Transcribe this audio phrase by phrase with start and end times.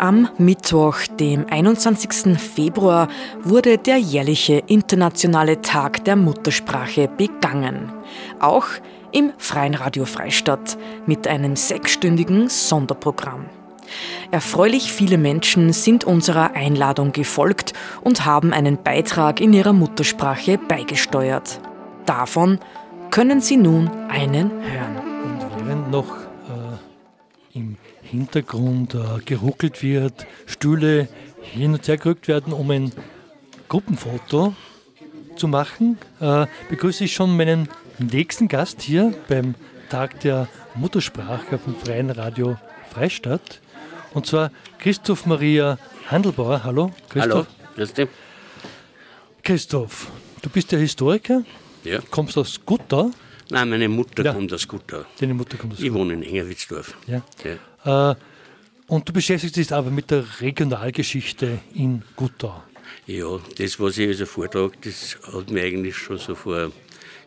[0.00, 2.38] Am Mittwoch, dem 21.
[2.38, 3.08] Februar,
[3.42, 7.92] wurde der jährliche internationale Tag der Muttersprache begangen.
[8.38, 8.64] Auch
[9.12, 13.44] im Freien Radio Freistadt mit einem sechsstündigen Sonderprogramm.
[14.30, 21.60] Erfreulich viele Menschen sind unserer Einladung gefolgt und haben einen Beitrag in ihrer Muttersprache beigesteuert.
[22.06, 22.58] Davon
[23.10, 24.96] können Sie nun einen hören.
[25.24, 26.19] Und während noch
[28.10, 31.08] Hintergrund äh, geruckelt wird, Stühle
[31.42, 32.92] hin und her gerückt werden, um ein
[33.68, 34.54] Gruppenfoto
[35.36, 39.54] zu machen, äh, begrüße ich schon meinen nächsten Gast hier beim
[39.88, 42.56] Tag der Muttersprache dem Freien Radio
[42.92, 43.60] Freistadt.
[44.12, 46.64] Und zwar Christoph Maria Handelbauer.
[46.64, 47.46] Hallo, Christoph.
[47.46, 48.08] Hallo, grüß dich.
[49.44, 50.10] Christoph,
[50.42, 51.42] du bist ja Historiker.
[51.84, 52.00] Ja.
[52.10, 53.12] Kommst aus Gutau.
[53.50, 54.32] Nein, meine Mutter ja.
[54.32, 55.04] kommt aus Gutau.
[55.18, 55.92] Deine Mutter kommt aus Gutau.
[55.92, 56.94] Ich wohne in Engerwitzdorf.
[57.06, 57.22] Ja.
[57.84, 58.12] ja.
[58.12, 58.14] Äh,
[58.86, 62.62] und du beschäftigst dich aber mit der Regionalgeschichte in Gutau.
[63.06, 66.70] Ja, das, was ich also vortrage, das hat mir eigentlich schon so vor,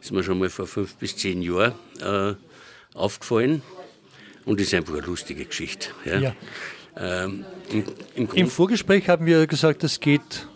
[0.01, 2.35] ist mir schon mal vor fünf bis zehn Jahren äh,
[2.93, 3.61] aufgefallen.
[4.45, 5.89] Und das ist einfach eine lustige Geschichte.
[6.05, 6.19] Ja.
[6.19, 6.35] ja.
[6.95, 7.83] Ähm, im,
[8.15, 10.47] im, Im, Vorgespräch haben wir gesagt, es geht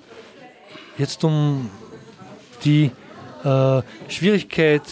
[0.97, 1.69] jetzt um
[2.63, 2.91] die
[3.43, 4.83] äh, Schwierigkeit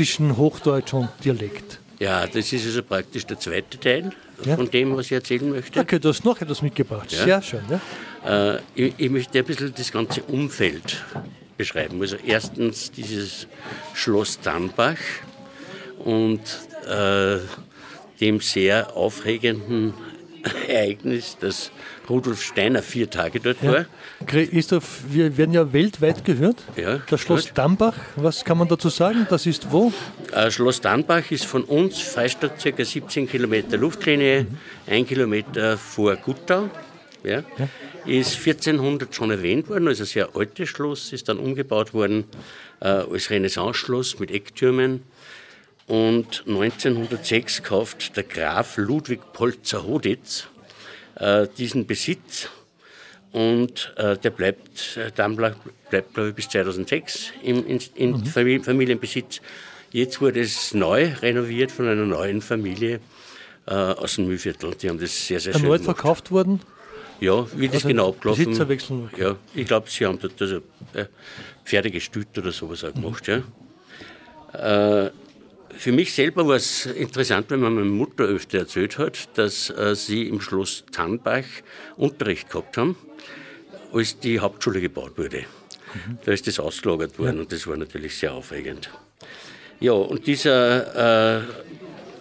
[0.00, 1.78] zwischen Hochdeutsch und Dialekt.
[1.98, 4.10] Ja, das ist also praktisch der zweite Teil
[4.46, 4.56] ja?
[4.56, 5.78] von dem, was ich erzählen möchte.
[5.78, 7.12] Okay, du hast noch etwas mitgebracht.
[7.12, 7.24] Ja.
[7.24, 7.60] Sehr schön.
[8.24, 8.54] Ja?
[8.54, 11.04] Äh, ich, ich, möchte ein bisschen das ganze Umfeld
[11.58, 12.00] beschreiben.
[12.00, 13.46] Also erstens dieses
[13.92, 14.96] Schloss Dambach
[15.98, 16.40] und
[16.88, 17.36] äh,
[18.22, 19.92] dem sehr aufregenden
[20.66, 21.70] Ereignis, dass
[22.10, 23.72] Rudolf Steiner vier Tage dort ja.
[23.72, 23.86] war.
[24.26, 26.56] Christoph, wir werden ja weltweit gehört.
[26.76, 27.58] Ja, das Schloss gut.
[27.58, 29.26] Dambach, was kann man dazu sagen?
[29.30, 29.92] Das ist wo?
[30.32, 32.84] Äh, Schloss Dambach ist von uns, Freistadt, ca.
[32.84, 34.58] 17 Kilometer Luftlinie, mhm.
[34.86, 36.68] ein Kilometer vor Guttau.
[37.22, 37.42] Ja.
[37.58, 37.68] ja.
[38.06, 42.24] Ist 1400 schon erwähnt worden, also ein sehr altes Schloss, ist dann umgebaut worden
[42.80, 45.02] äh, als Renaissance-Schloss mit Ecktürmen
[45.90, 50.46] und 1906 kauft der Graf Ludwig Polzer-Hoditz
[51.20, 52.48] äh, diesen Besitz
[53.32, 55.60] und äh, der bleibt, äh, dann bleibt,
[56.14, 58.26] glaube ich, bis 2006 im, in, in mhm.
[58.26, 59.40] Familien, Familienbesitz.
[59.92, 63.00] Jetzt wurde es neu renoviert von einer neuen Familie
[63.66, 64.74] äh, aus dem Mühlviertel.
[64.74, 65.96] Die haben das sehr, sehr schön Erneut gemacht.
[65.96, 66.60] verkauft worden?
[67.20, 69.10] Ja, wie das also genau abgelaufen Besitzerwechsel?
[69.18, 70.56] Ja, ich glaube, sie haben dort also,
[70.94, 71.04] äh,
[71.64, 73.28] Pferde gestützt oder sowas auch gemacht.
[73.28, 73.44] Mhm.
[74.54, 75.06] Ja.
[75.06, 75.10] Äh,
[75.80, 79.94] für mich selber war es interessant, wenn man meine Mutter öfter erzählt hat, dass äh,
[79.94, 81.44] sie im Schloss Tannbach
[81.96, 82.96] Unterricht gehabt haben,
[83.90, 85.38] als die Hauptschule gebaut wurde.
[85.38, 86.18] Mhm.
[86.22, 87.42] Da ist das ausgelagert worden ja.
[87.42, 88.90] und das war natürlich sehr aufregend.
[89.80, 91.42] Ja, und dieser äh,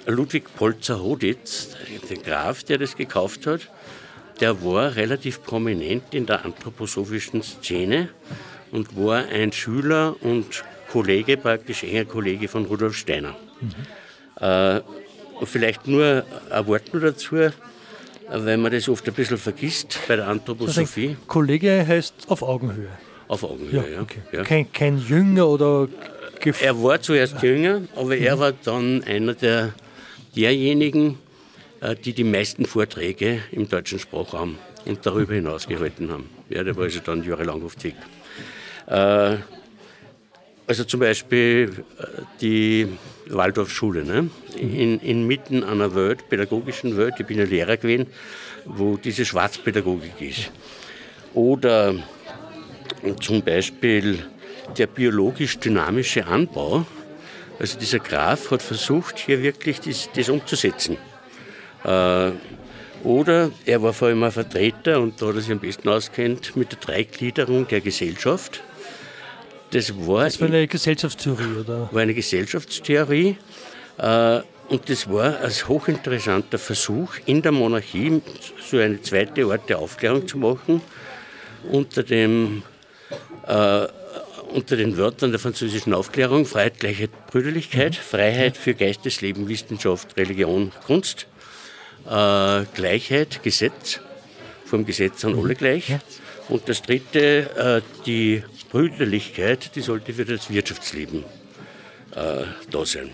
[0.06, 1.76] Ludwig Polzer-Hoditz,
[2.10, 3.70] der Graf, der das gekauft hat,
[4.40, 8.08] der war relativ prominent in der anthroposophischen Szene
[8.72, 13.36] und war ein Schüler und Kollege, praktisch enger Kollege von Rudolf Steiner.
[13.62, 14.44] Mhm.
[14.44, 14.82] Äh,
[15.46, 17.36] vielleicht nur ein Wort nur dazu,
[18.32, 21.10] weil man das oft ein bisschen vergisst bei der Anthroposophie.
[21.10, 22.90] Also Kollege heißt auf Augenhöhe.
[23.28, 23.96] Auf Augenhöhe, ja.
[23.96, 24.02] ja.
[24.02, 24.20] Okay.
[24.32, 24.44] ja.
[24.44, 25.88] Kein, kein, Jünger oder.
[26.40, 28.24] Gef er war zuerst Jünger, aber mhm.
[28.24, 29.74] er war dann einer der,
[30.36, 31.18] derjenigen,
[31.82, 36.30] äh, die die meisten Vorträge im deutschen Sprachraum und darüber hinaus gehalten haben.
[36.50, 37.96] Ja, der war also dann jahrelang auf Tick.
[38.88, 39.38] Äh,
[40.70, 42.04] also zum Beispiel äh,
[42.40, 42.88] die
[43.28, 44.30] Waldorfschule, ne?
[44.56, 48.06] in, inmitten einer Welt, pädagogischen Welt, ich bin ja Lehrer gewesen,
[48.66, 50.52] wo diese Schwarzpädagogik ist.
[51.34, 51.96] Oder
[53.20, 54.20] zum Beispiel
[54.78, 56.86] der biologisch dynamische Anbau.
[57.58, 60.98] Also dieser Graf hat versucht, hier wirklich das, das umzusetzen.
[61.84, 62.32] Äh,
[63.04, 66.56] oder er war vor allem ein Vertreter, und da hat er sich am besten auskennt,
[66.56, 68.62] mit der Dreigliederung der Gesellschaft.
[69.72, 71.90] Das war, das war eine Gesellschaftstheorie, oder?
[71.92, 73.38] War eine Gesellschaftstheorie.
[73.98, 78.22] Äh, und das war ein hochinteressanter Versuch, in der Monarchie
[78.62, 80.82] so eine zweite Art der Aufklärung zu machen,
[81.72, 82.64] unter, dem,
[83.48, 83.88] äh,
[84.54, 88.18] unter den Wörtern der französischen Aufklärung, Freiheit, Gleichheit, Brüderlichkeit, mhm.
[88.18, 91.26] Freiheit für Geistesleben, Wissenschaft, Religion, Kunst,
[92.06, 94.00] äh, Gleichheit, Gesetz,
[94.66, 95.96] vom Gesetz sind alle gleich.
[96.48, 101.24] Und das dritte, äh, die Brüderlichkeit, die sollte für das Wirtschaftsleben
[102.16, 103.12] äh, da sein.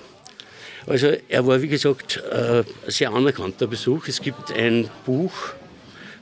[0.88, 4.07] Also er war, wie gesagt, äh, ein sehr anerkannter Besuch.
[4.07, 5.34] Es gibt ein Buch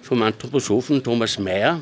[0.02, 1.82] vom Anthroposophen Thomas Mayer.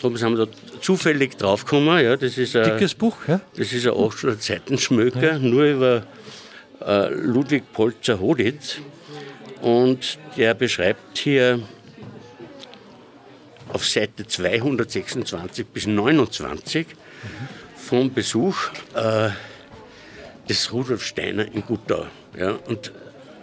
[0.00, 2.04] Thomas haben wir da zufällig draufgekommen.
[2.04, 3.40] Ja, das ist ein, Dickes Buch, ja?
[3.56, 5.38] Das ist ein 800 Seiten Schmöker, ja.
[5.38, 6.06] nur über
[6.86, 8.76] äh, Ludwig Polzer-Hoditz.
[9.60, 11.60] Und der beschreibt hier
[13.68, 16.86] auf Seite 226 bis 29
[17.76, 18.56] vom Besuch
[18.94, 19.30] äh,
[20.48, 22.06] des Rudolf Steiner in Guttau.
[22.38, 22.92] Ja, und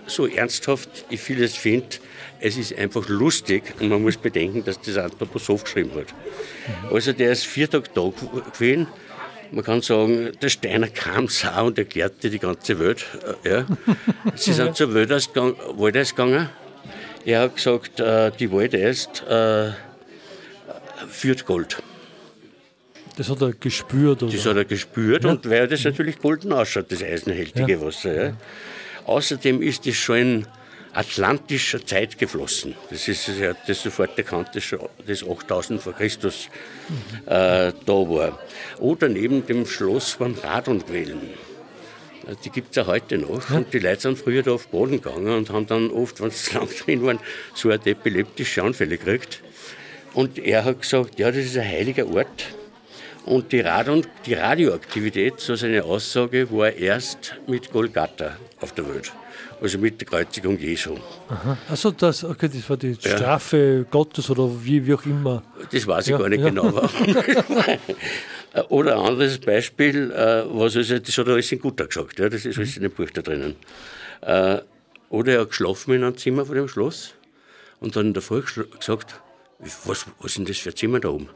[0.07, 1.98] so ernsthaft ich vieles finde,
[2.39, 6.13] es ist einfach lustig und man muss bedenken, dass das Anthroposoph geschrieben hat.
[6.92, 8.12] Also der ist vier Tage da
[8.54, 8.88] gewesen.
[9.51, 13.06] Man kann sagen, der Steiner kam sau und erklärte die ganze Welt.
[13.44, 13.66] Äh, ja.
[14.36, 16.50] Sie sind zur Wäldeis gegangen.
[17.25, 19.72] Er hat gesagt, äh, die Waldeist äh,
[21.09, 21.81] führt Gold.
[23.17, 24.31] Das hat er gespürt, oder?
[24.31, 25.29] Das hat er gespürt ja.
[25.29, 27.81] und weil das natürlich golden ausschaut, das eisenhältige ja.
[27.81, 28.25] Wasser.
[28.27, 28.37] Ja.
[29.05, 30.47] Außerdem ist es schon in
[30.95, 32.73] atlantischer Zeit geflossen.
[32.89, 34.73] Das ist, er hat das sofort erkannt, dass
[35.05, 36.49] das 8000 vor Christus
[37.25, 38.39] äh, da war.
[38.79, 41.21] Oder neben dem Schloss waren Radonquellen.
[42.27, 43.49] Äh, die gibt es ja heute noch.
[43.49, 46.31] Und die Leute sind früher da auf den Boden gegangen und haben dann oft, wenn
[46.31, 47.19] sie lang drin waren,
[47.53, 49.41] so eine epileptische Anfälle gekriegt.
[50.15, 52.47] Und er hat gesagt, ja, das ist ein heiliger Ort.
[53.25, 59.12] Und die, Radon, die Radioaktivität, so seine Aussage, war erst mit Golgatha auf der Welt.
[59.62, 60.95] Also mit der Kreuzigung Jesu.
[61.27, 61.57] Aha.
[61.69, 63.83] Also das, okay, das war die Strafe ja.
[63.89, 65.44] Gottes oder wie, wie auch immer.
[65.71, 66.50] Das weiß ich ja, gar nicht ja.
[66.50, 66.67] genau.
[68.69, 72.29] oder ein anderes Beispiel, äh, was also, das hat er alles in Gutter gesagt, ja,
[72.29, 73.56] das ist alles in dem Buch da drinnen.
[74.21, 74.59] Äh,
[75.09, 77.13] oder er hat geschlafen in einem Zimmer vor dem Schloss
[77.79, 79.15] und dann in der Früh gesagt,
[79.59, 81.29] was, was ist denn das für ein Zimmer da oben?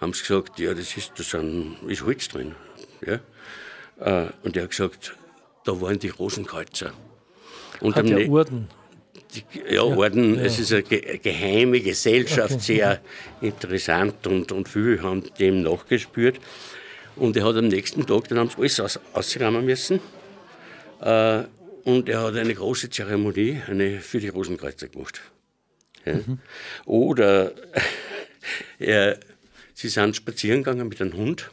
[0.00, 2.54] haben sie gesagt, ja, das ist, da sind, ist Holz drin.
[3.04, 3.14] Ja?
[4.24, 5.14] Äh, und er hat gesagt,
[5.64, 6.92] da waren die Rosenkreuzer.
[7.80, 8.68] Und Hat der Orden?
[9.34, 10.42] Die, ja, ja, Orden, ja.
[10.42, 12.60] es ist eine geheime Gesellschaft, okay.
[12.62, 13.00] sehr
[13.40, 16.38] interessant und, und viele haben dem nachgespürt.
[17.16, 20.00] Und er hat am nächsten Tag, dann haben sie alles aus, ausräumen müssen.
[21.00, 21.44] Äh,
[21.84, 25.20] und er hat eine große Zeremonie eine, für die Rosenkreuzer gemacht.
[26.84, 27.52] Oder
[28.78, 29.18] er
[29.78, 31.50] Sie sind spazieren gegangen mit einem Hund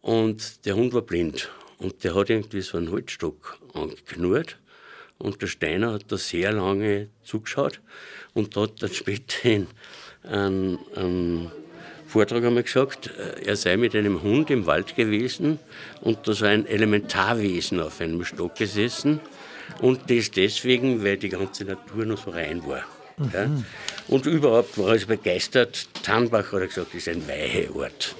[0.00, 1.48] und der Hund war blind
[1.78, 4.58] und der hat irgendwie so einen Holzstock angeknurrt
[5.18, 7.80] und der Steiner hat da sehr lange zugeschaut
[8.34, 9.68] und hat dann später in
[10.24, 11.52] einem,
[12.08, 13.10] Vortrag einmal gesagt,
[13.44, 15.60] er sei mit einem Hund im Wald gewesen
[16.00, 19.20] und da sei ein Elementarwesen auf einem Stock gesessen
[19.82, 22.84] und das deswegen, weil die ganze Natur noch so rein war.
[23.18, 23.30] Mhm.
[23.34, 23.50] Ja.
[24.08, 25.88] Und überhaupt war er begeistert.
[26.02, 28.14] Tannbach hat er gesagt, ist ein weiche Ort.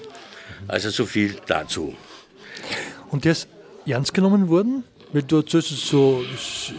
[0.67, 1.95] Also so viel dazu.
[3.09, 3.47] Und der ist
[3.85, 4.83] ernst genommen worden?
[5.11, 6.23] Weil du hast es so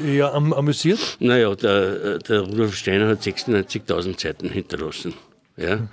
[0.06, 1.00] eher am, amüsiert?
[1.18, 5.14] Naja, der, der Rudolf Steiner hat 96.000 Seiten hinterlassen.
[5.56, 5.88] Ja?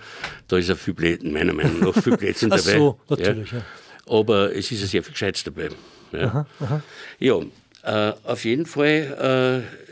[0.48, 2.74] Da ist er viel Blödsinn, meiner Meinung nach viel Blödsinn dabei.
[2.74, 3.52] Ach so, natürlich.
[3.52, 3.62] Ja.
[4.06, 5.70] Aber es ist ja sehr viel Gescheites dabei.
[6.12, 6.82] Ja, aha, aha.
[7.20, 7.42] ja
[7.84, 9.87] äh, auf jeden Fall äh,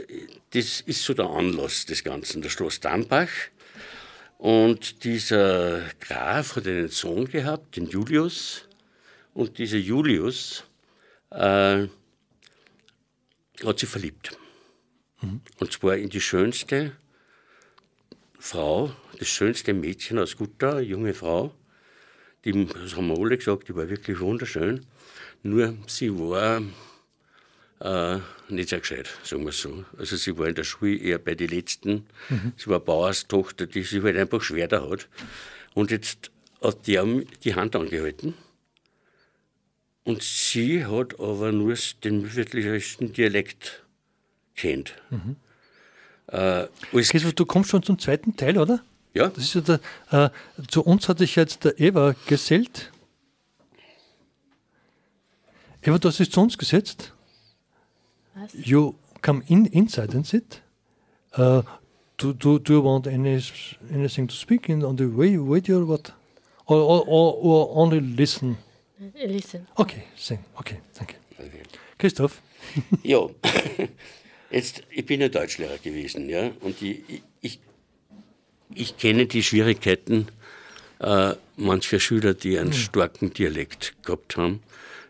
[0.56, 3.30] das ist so der Anlass des Ganzen, der Schloss Dambach.
[4.38, 8.66] Und dieser Graf hat einen Sohn gehabt, den Julius.
[9.34, 10.63] Und dieser Julius
[11.31, 11.88] äh,
[13.66, 14.38] hat sich verliebt.
[15.22, 15.42] Mhm.
[15.60, 16.94] Und zwar in die schönste
[18.40, 21.54] Frau, das schönste Mädchen aus Gutta, junge Frau.
[22.46, 24.86] Die, das haben wir alle gesagt, die war wirklich wunderschön.
[25.44, 26.62] Nur sie war
[27.86, 29.86] äh, nicht sehr gescheit, sagen wir so.
[29.98, 32.07] Also sie war in der Schule eher bei den Letzten.
[32.30, 32.54] Mhm.
[32.57, 35.07] Sie war Bauerstochter, die sich halt einfach schwer da hat.
[35.76, 36.31] Und jetzt
[36.62, 38.33] hat die die Hand angehalten.
[40.04, 43.83] Und sie hat aber nur den mühlviertlicherischen Dialekt
[44.56, 44.94] kennt.
[45.09, 45.36] Mhm.
[46.28, 46.68] Äh,
[47.36, 48.83] du kommst schon zum zweiten Teil, oder?
[49.14, 49.30] Ja.
[49.30, 49.80] Das ist ja der,
[50.12, 50.30] äh,
[50.68, 52.92] zu uns hat sich jetzt der Eva gesellt.
[55.81, 57.15] Eva, du hast dich zu uns gesetzt.
[58.35, 58.54] Was?
[58.54, 60.61] You come in inside and sit.
[61.37, 61.61] Uh,
[62.18, 63.42] do, do, do you want any,
[63.92, 66.11] anything to speak in on the way, radio or what?
[66.68, 68.57] Or, or, or, or only listen?
[69.13, 69.68] Listen.
[69.77, 70.39] Okay, sing.
[70.59, 71.15] Okay, danke.
[71.39, 71.61] Okay.
[71.97, 72.42] Christoph?
[73.04, 73.27] ja,
[74.51, 77.59] jetzt, ich bin ja Deutschlehrer gewesen, ja, und ich, ich,
[78.73, 80.27] ich kenne die Schwierigkeiten
[80.99, 82.77] äh, mancher Schüler, die einen hm.
[82.77, 84.61] starken Dialekt gehabt haben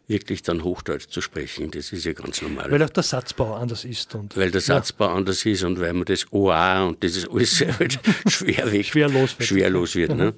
[0.07, 1.71] wirklich dann Hochdeutsch zu sprechen.
[1.71, 2.69] Das ist ja ganz normal.
[2.71, 4.13] Weil auch der Satzbau anders ist.
[4.15, 5.13] Und weil der Satzbau ja.
[5.13, 9.37] anders ist und weil man das OA und das ist alles halt schwer weg, schwerlos
[9.39, 9.47] wird.
[9.47, 10.33] Schwerlos wird ne?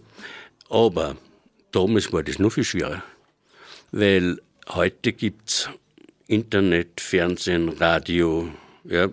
[0.70, 1.18] Aber
[1.72, 3.04] damals war das noch viel schwerer.
[3.92, 5.70] Weil heute gibt es
[6.28, 8.50] Internet, Fernsehen, Radio.
[8.84, 9.10] Ja,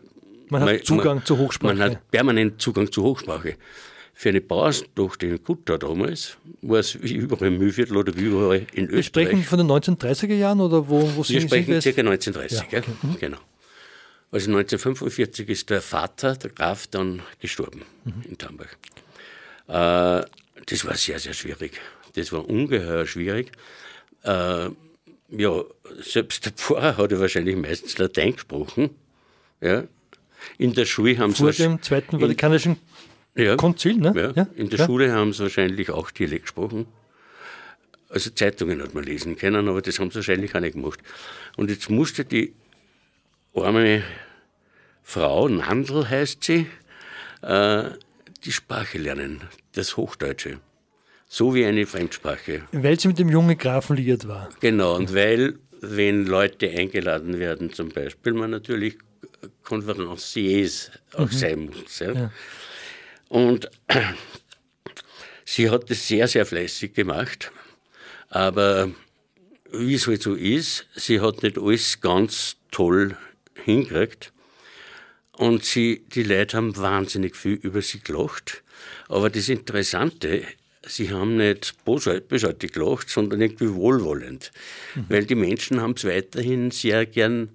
[0.51, 1.75] man hat man, Zugang man, zur Hochsprache.
[1.75, 3.57] Man hat permanent Zugang zur Hochsprache
[4.15, 8.67] für eine Bauerntochter in Gutta damals war es wie überall im Mühlviertel oder wie überall
[8.73, 8.93] in Österreich.
[8.93, 12.01] Wir sprechen von den 1930er Jahren oder wo, wo Wir sprechen Sie ca.
[12.01, 12.83] 1930, ja, okay.
[13.03, 13.17] mhm.
[13.19, 13.39] genau.
[14.31, 18.23] Also 1945 ist der Vater, der Graf, dann gestorben mhm.
[18.29, 18.67] in Tambach.
[19.69, 20.27] Äh,
[20.67, 21.81] das war sehr, sehr schwierig.
[22.15, 23.53] Das war ungeheuer schwierig.
[24.23, 24.69] Äh,
[25.31, 25.65] ja,
[26.01, 28.91] selbst der Pfarrer hat ja wahrscheinlich meistens Latein gesprochen.
[29.61, 29.85] Ja.
[30.59, 32.77] In der Schule haben Vor sie dem Zweiten Vatikanischen
[33.37, 34.13] ja, Konzil, ne?
[34.15, 34.87] ja, Ja, in der ja.
[34.87, 36.87] Schule haben sie wahrscheinlich auch Dialekt gesprochen.
[38.09, 41.01] Also Zeitungen hat man lesen können, aber das haben sie wahrscheinlich auch nicht gemacht.
[41.57, 42.55] Und jetzt musste die
[43.55, 44.03] arme
[45.03, 46.67] Frau, Nandl heißt sie,
[47.43, 47.91] äh,
[48.45, 49.41] die Sprache lernen,
[49.73, 50.61] das Hochdeutsche.
[51.27, 52.63] So wie eine Fremdsprache.
[52.73, 54.51] Weil sie mit dem jungen Grafen liiert war.
[54.61, 58.97] Genau, und weil, wenn Leute eingeladen werden, zum Beispiel, man natürlich
[59.63, 61.99] Konferenciers auch sein muss.
[61.99, 62.31] Ja.
[63.35, 63.69] Und
[65.45, 67.51] sie hat das sehr, sehr fleißig gemacht,
[68.29, 68.93] aber
[69.73, 73.17] wie es halt so ist, sie hat nicht alles ganz toll
[73.65, 74.33] hingekriegt.
[75.33, 78.63] Und sie, die Leute haben wahnsinnig viel über sie gelacht.
[79.09, 80.45] Aber das Interessante,
[80.87, 84.53] sie haben nicht bösart- bösartig gelacht, sondern irgendwie wohlwollend.
[85.09, 87.51] Weil die Menschen haben es weiterhin sehr gern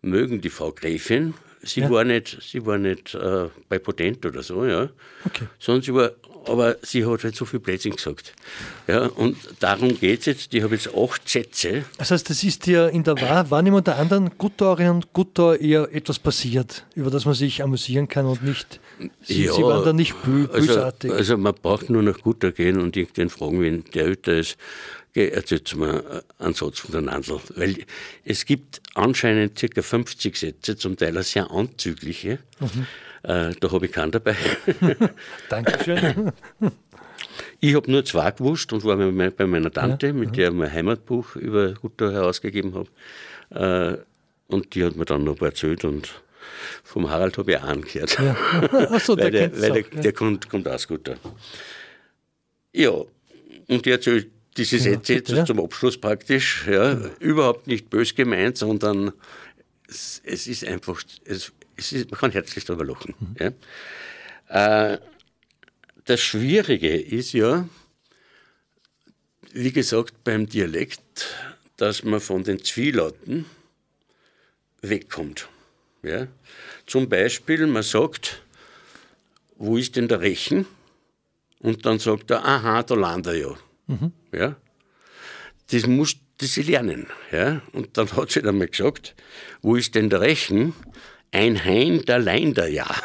[0.00, 1.34] mögen, die Frau Gräfin.
[1.68, 1.90] Sie Ja.
[1.90, 4.88] war nicht, sie war nicht äh, bei Potent oder so, ja.
[5.24, 5.46] Okay.
[5.58, 6.10] Sondern sie war,
[6.48, 8.34] aber sie hat halt so viel Blödsinn gesagt.
[8.86, 10.54] Ja, und darum geht es jetzt.
[10.54, 11.84] Ich habe jetzt acht Sätze.
[11.98, 15.88] Das heißt, das ist dir in der Wahr- Wahrnehmung der anderen Guttauerinnen und Guttauer eher
[15.92, 18.80] etwas passiert, über das man sich amüsieren kann und nicht.
[19.22, 21.12] Sie, Ja, sie waren da nicht bö Also, bösartig.
[21.12, 24.56] also man braucht nur nach Gutter gehen und irgendwen fragen, wenn der älter ist,
[25.14, 27.40] erzählt mir einen Satz von der Nandl.
[27.56, 27.76] Weil
[28.24, 29.82] es gibt anscheinend ca.
[29.82, 32.38] 50 Sätze, zum Teil auch sehr anzügliche.
[32.60, 32.86] Mhm.
[33.22, 34.36] Äh, da habe ich keinen dabei.
[35.48, 36.32] Dankeschön.
[37.60, 40.54] Ich habe nur zwei gewusst und war bei me- bei meiner Tante, mit der ich
[40.54, 43.98] mein Heimatbuch über Gutter herausgegeben habe.
[43.98, 46.22] Äh, und die hat mir dann noch ein paar erzählt und
[46.84, 48.18] vom Harald habe ich auch angehört.
[48.90, 50.00] Achso, der weil der, weil der, ja.
[50.00, 51.16] der kommt, kommt aus Gutter.
[52.72, 52.90] Ja,
[53.68, 55.44] und die erzählt diese Sätze jetzt ja.
[55.44, 56.66] zum Abschluss praktisch.
[56.68, 59.12] Ja, Überhaupt nicht bös gemeint, sondern
[59.88, 63.14] es, es ist einfach, es, es ist, man kann herzlich darüber lachen.
[63.18, 63.36] Mhm.
[64.48, 64.92] Ja.
[64.92, 64.98] Äh,
[66.04, 67.68] das Schwierige ist ja,
[69.52, 71.34] wie gesagt, beim Dialekt,
[71.76, 73.46] dass man von den Zwielauten
[74.82, 75.48] wegkommt.
[76.02, 76.28] Ja?
[76.86, 78.42] Zum Beispiel, man sagt,
[79.56, 80.66] wo ist denn der Rechen?
[81.60, 83.58] Und dann sagt er, aha, da landet er ja.
[84.32, 84.56] ja?
[85.70, 87.06] Das muss das sie lernen.
[87.30, 87.62] Ja?
[87.72, 89.14] Und dann hat sie dann mal gesagt,
[89.62, 90.74] wo ist denn der Rechen?
[91.30, 92.86] Ein Hain, der Lein der ja.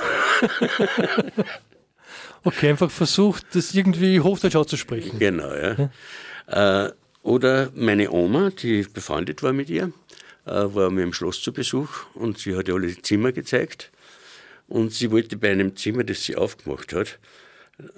[2.45, 5.17] Okay, einfach versucht, das irgendwie Hochdeutsch auszusprechen.
[5.17, 5.89] Genau, ja.
[6.47, 9.93] Äh, oder meine Oma, die befreundet war mit ihr,
[10.45, 13.91] äh, war mir im Schloss zu Besuch und sie hat ihr alle Zimmer gezeigt.
[14.67, 17.17] Und sie wollte bei einem Zimmer, das sie aufgemacht hat,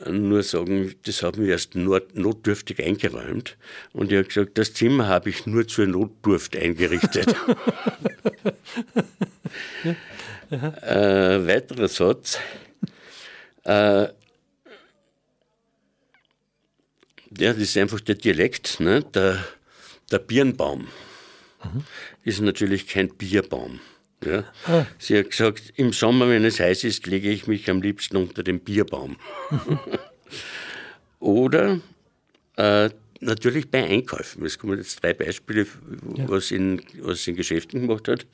[0.09, 3.57] nur sagen, das haben wir erst not, notdürftig eingeräumt.
[3.93, 7.27] Und ich habe gesagt, das Zimmer habe ich nur zur Notdurft eingerichtet.
[10.51, 12.39] äh, weiterer Satz.
[13.63, 14.07] Äh,
[17.37, 19.03] ja, das ist einfach der Dialekt, ne?
[19.03, 19.43] der,
[20.11, 20.87] der Birnbaum
[22.23, 23.79] ist natürlich kein Bierbaum.
[24.25, 24.43] Ja.
[24.97, 28.43] Sie hat gesagt, im Sommer, wenn es heiß ist, lege ich mich am liebsten unter
[28.43, 29.17] den Bierbaum.
[31.19, 31.79] Oder
[32.57, 32.89] äh,
[33.19, 34.45] natürlich bei Einkäufen.
[34.45, 35.67] Es kommen jetzt drei Beispiele,
[36.27, 38.25] was, in, was sie in Geschäften gemacht hat.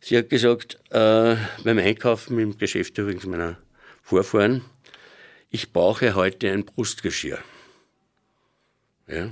[0.00, 3.58] Sie hat gesagt, äh, beim Einkaufen im Geschäft übrigens meiner
[4.02, 4.62] Vorfahren,
[5.50, 7.38] ich brauche heute ein Brustgeschirr.
[9.08, 9.30] Ja?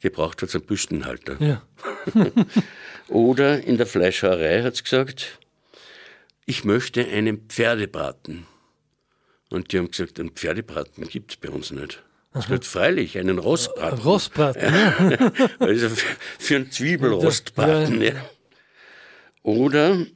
[0.00, 1.36] Gebraucht hat es einen Büstenhalter.
[1.40, 1.62] Ja.
[3.10, 5.38] Oder in der Fleischhauerei hat sie gesagt,
[6.46, 8.46] ich möchte einen Pferdebraten.
[9.50, 12.02] Und die haben gesagt, einen Pferdebraten gibt es bei uns nicht.
[12.32, 13.98] Es wird freilich einen Rostbraten.
[13.98, 14.62] Rostbraten.
[15.10, 15.32] Ja.
[15.58, 15.88] Also
[16.38, 18.00] für, einen Zwiebelrostbraten.
[18.00, 18.30] Ja.
[19.42, 20.06] Oder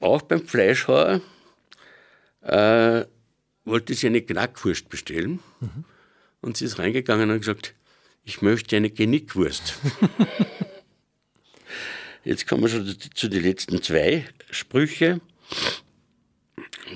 [0.00, 1.20] auch beim Fleischhauer
[2.42, 3.04] äh,
[3.64, 5.38] wollte sie eine Knackwurst bestellen.
[6.40, 7.74] Und sie ist reingegangen und hat gesagt,
[8.24, 9.78] ich möchte eine Genickwurst.
[12.22, 15.20] Jetzt kommen wir schon zu den letzten zwei Sprüche.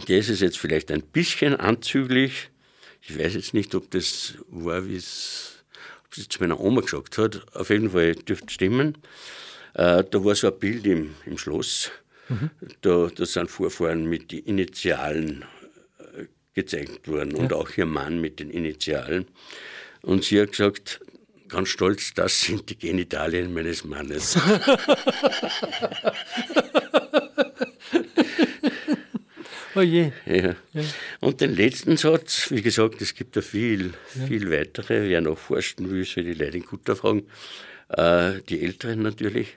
[0.08, 2.50] Der ist es jetzt vielleicht ein bisschen anzüglich.
[3.00, 5.64] Ich weiß jetzt nicht, ob das war, wie es,
[6.10, 7.54] zu meiner Oma gesagt hat.
[7.54, 8.98] Auf jeden Fall dürfte stimmen.
[9.74, 11.90] Äh, da war so ein Bild im, im Schloss.
[12.80, 15.44] Da, da sind Vorfahren mit den Initialen
[15.98, 19.26] äh, gezeigt worden und auch ihr Mann mit den Initialen.
[20.02, 21.00] Und sie hat gesagt,
[21.54, 24.38] ganz stolz, das sind die Genitalien meines Mannes.
[29.76, 30.12] Oh je.
[30.24, 30.54] Ja.
[31.20, 35.08] Und den letzten Satz, wie gesagt, es gibt da viel, viel weitere.
[35.08, 37.26] Wer noch forschen will, soll die Leute in Kutter fragen.
[37.88, 39.56] Äh, die Älteren natürlich.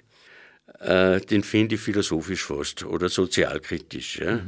[0.79, 4.17] Äh, den finde ich philosophisch fast oder sozialkritisch.
[4.17, 4.41] Ja.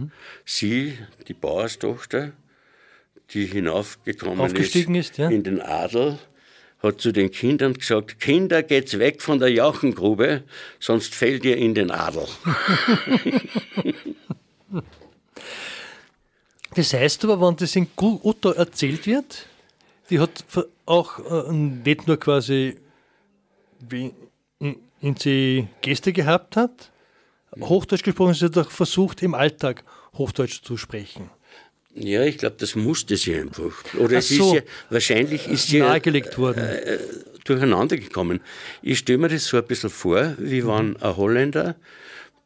[0.44, 2.32] Sie, die Bauerstochter,
[3.32, 5.30] die hinaufgekommen Aufgestiegen ist, ja.
[5.30, 6.18] in den Adel,
[6.82, 10.44] hat zu den Kindern gesagt, Kinder, geht's weg von der Jauchengrube,
[10.80, 12.28] sonst fällt ihr in den Adel.
[16.76, 19.48] Das heißt aber, wenn das in Utto erzählt wird,
[20.10, 20.46] die hat
[20.86, 22.78] auch äh, nicht nur quasi,
[23.80, 24.14] wie
[24.60, 26.92] in, in sie Gäste gehabt hat,
[27.60, 29.84] Hochdeutsch gesprochen, sie hat auch versucht, im Alltag
[30.18, 31.30] Hochdeutsch zu sprechen.
[31.96, 33.84] Ja, ich glaube, das musste sie einfach.
[33.96, 34.50] Oder Ach es so.
[34.56, 36.64] ist ja, wahrscheinlich ist sie Nahegelegt worden.
[36.64, 37.00] äh,
[37.44, 38.42] durcheinander gekommen.
[38.82, 41.76] Ich stelle mir das so ein bisschen vor, wie wenn ein Holländer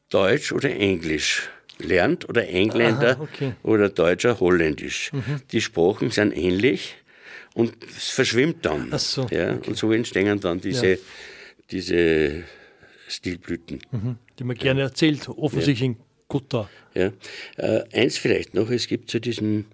[0.09, 3.53] Deutsch oder Englisch lernt oder Engländer Aha, okay.
[3.63, 5.11] oder Deutscher Holländisch.
[5.51, 6.95] Die Sprachen sind ähnlich
[7.53, 8.89] und es verschwimmt dann.
[8.91, 10.97] Ach so, ja, Und so entstehen dann diese, Ja.
[11.71, 12.43] diese
[13.07, 13.81] Stilblüten.
[14.39, 16.69] die man gerne erzählt, offensichtlich in Gutta.
[16.93, 17.11] Ja.
[17.57, 19.65] Äh, eins vielleicht noch, es gibt zu diesem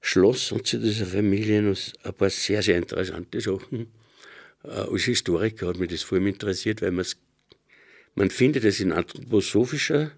[0.00, 3.92] Schloss und zu dieser Familie noch ein paar sehr, sehr interessante Sachen.
[4.64, 10.10] Äh, als Historiker hat mich das vor allem interessiert, weil man findet es in anthroposophischer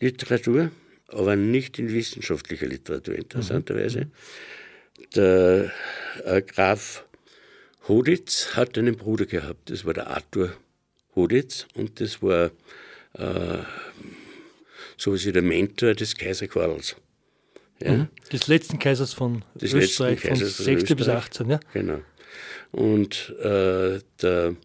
[0.00, 0.70] Literatur,
[1.08, 4.10] aber nicht in wissenschaftlicher Literatur, interessanterweise.
[5.14, 5.70] Der
[6.24, 7.04] äh, Graf
[7.86, 10.52] Hoditz hat einen Bruder gehabt, das war der Arthur
[11.14, 12.50] Hoditz und das war
[14.98, 16.96] so wie der Mentor des Kaiser Karls.
[17.80, 20.82] Ja, Des letzten Kaisers von Des Österreich, Kaisers von von 6.
[20.82, 21.16] bis Österreich.
[21.16, 21.50] 18.
[21.50, 21.60] Ja?
[21.72, 22.00] genau.
[22.72, 24.56] Und äh, der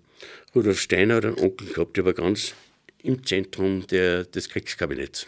[0.56, 2.54] Rudolf Steiner hat einen Onkel gehabt, der war ganz
[3.02, 5.28] im Zentrum der, des Kriegskabinetts.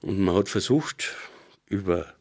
[0.00, 1.14] Und man hat versucht,
[1.68, 2.14] über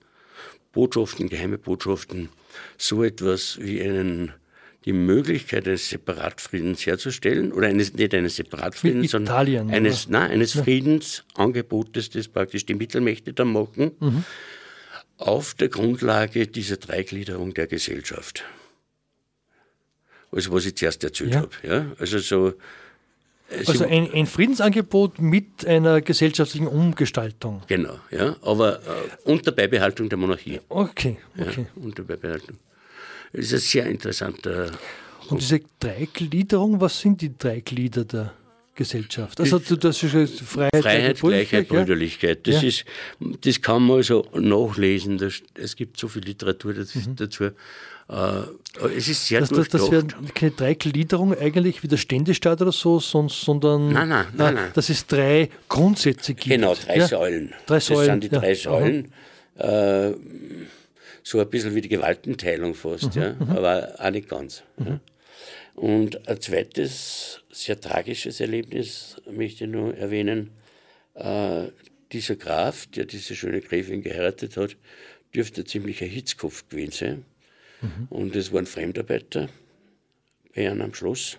[0.72, 2.30] Botschaften, geheime Botschaften,
[2.78, 4.34] so etwas wie einen,
[4.86, 9.76] die Möglichkeit eines Separatfriedens herzustellen, oder eines, nicht eines Separatfriedens, Mit sondern Italien, oder?
[9.78, 14.24] eines, nein, eines Friedensangebotes, das praktisch die Mittelmächte dann machen, Mhm.
[15.17, 18.44] auf der Grundlage dieser Dreigliederung der Gesellschaft.
[20.32, 21.41] Also was ich zuerst erzählt Ja.
[21.41, 21.52] habe.
[21.63, 21.91] Ja?
[22.00, 22.54] Also so
[23.67, 27.62] Also ein, ein Friedensangebot mit einer gesellschaftlichen Umgestaltung.
[27.67, 30.62] Genau, ja, aber äh, unter Beibehaltung der Monarchie.
[30.70, 31.67] Okay, Ja, okay.
[31.76, 32.58] unter Beibehaltung.
[33.34, 34.72] Das ist ein sehr interessanter.
[35.30, 38.34] Und diese Dreigliederung, was sind die drei Glieder der
[38.76, 39.39] Gesellschaft?
[39.39, 41.78] Also das ist Freiheit, Freiheit, Gleichheit, ja?
[41.80, 42.48] Brüderlichkeit.
[42.48, 42.67] Das, Ja.
[42.67, 42.86] ist,
[43.20, 45.17] das kann man so nachlesen.
[45.17, 47.50] Das, es gibt so viel Literatur das, dazu.
[48.08, 48.50] Aber
[48.94, 53.00] es ist sehr Das, das, das wäre keine Dreigliederung eigentlich wie der Ständestaat oder so,
[53.00, 54.72] sondern Nein, nein, nein, nein.
[54.74, 56.50] dass es drei Grundsätze gibt.
[56.50, 57.08] Genau, drei ja?
[57.08, 57.54] Säulen.
[57.65, 58.39] Drei das Säulen, sind die ja.
[58.41, 58.54] drei.
[58.56, 59.12] Säulen.
[59.58, 60.12] Äh,
[61.23, 64.63] so ein bisschen wie die Gewaltenteilung fast, Mhm, ja, aber auch nicht ganz.
[64.84, 64.99] Ja.
[65.75, 70.51] Und ein zweites, sehr tragisches Erlebnis möchte ich nur erwähnen.
[71.13, 71.67] Äh,
[72.12, 74.75] dieser Graf, der diese schöne Gräfin geheiratet hat,
[75.34, 77.25] dürfte ziemlich ein Hitzkopf gewesen sein.
[77.81, 78.07] Mhm.
[78.10, 79.47] Und es waren Fremdarbeiter
[80.53, 81.38] bei einem am Schloss